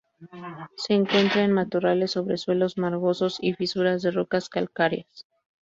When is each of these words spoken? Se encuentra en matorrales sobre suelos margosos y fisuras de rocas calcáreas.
Se 0.77 0.95
encuentra 0.95 1.43
en 1.43 1.51
matorrales 1.51 2.09
sobre 2.09 2.37
suelos 2.39 2.75
margosos 2.75 3.37
y 3.39 3.53
fisuras 3.53 4.01
de 4.01 4.09
rocas 4.09 4.49
calcáreas. 4.49 5.27